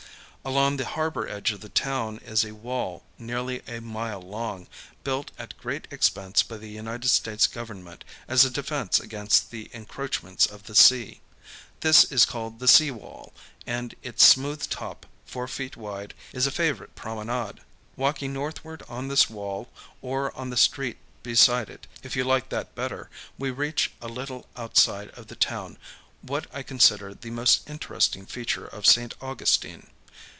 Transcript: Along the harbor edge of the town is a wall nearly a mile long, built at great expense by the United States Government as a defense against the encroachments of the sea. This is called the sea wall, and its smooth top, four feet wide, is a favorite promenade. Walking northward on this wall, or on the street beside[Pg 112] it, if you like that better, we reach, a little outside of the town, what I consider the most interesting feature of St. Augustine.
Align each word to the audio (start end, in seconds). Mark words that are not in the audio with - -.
Along 0.43 0.77
the 0.77 0.85
harbor 0.85 1.27
edge 1.27 1.51
of 1.51 1.61
the 1.61 1.69
town 1.69 2.17
is 2.25 2.43
a 2.43 2.55
wall 2.55 3.03
nearly 3.19 3.61
a 3.67 3.79
mile 3.79 4.19
long, 4.23 4.65
built 5.03 5.29
at 5.37 5.55
great 5.59 5.87
expense 5.91 6.41
by 6.41 6.57
the 6.57 6.67
United 6.67 7.09
States 7.09 7.45
Government 7.45 8.03
as 8.27 8.43
a 8.43 8.49
defense 8.49 8.99
against 8.99 9.51
the 9.51 9.69
encroachments 9.71 10.47
of 10.47 10.63
the 10.63 10.73
sea. 10.73 11.21
This 11.81 12.05
is 12.05 12.25
called 12.25 12.57
the 12.57 12.67
sea 12.67 12.89
wall, 12.89 13.33
and 13.67 13.93
its 14.01 14.25
smooth 14.25 14.67
top, 14.67 15.05
four 15.27 15.47
feet 15.47 15.77
wide, 15.77 16.15
is 16.33 16.47
a 16.47 16.51
favorite 16.51 16.95
promenade. 16.95 17.59
Walking 17.95 18.33
northward 18.33 18.81
on 18.89 19.09
this 19.09 19.29
wall, 19.29 19.69
or 20.01 20.35
on 20.35 20.49
the 20.49 20.57
street 20.57 20.97
beside[Pg 21.21 21.49
112] 21.49 21.69
it, 21.69 21.87
if 22.01 22.15
you 22.15 22.23
like 22.23 22.49
that 22.49 22.73
better, 22.73 23.11
we 23.37 23.51
reach, 23.51 23.91
a 24.01 24.07
little 24.07 24.47
outside 24.57 25.09
of 25.09 25.27
the 25.27 25.35
town, 25.35 25.77
what 26.23 26.47
I 26.51 26.63
consider 26.63 27.13
the 27.13 27.29
most 27.29 27.69
interesting 27.69 28.25
feature 28.25 28.65
of 28.65 28.87
St. 28.87 29.13
Augustine. 29.21 29.85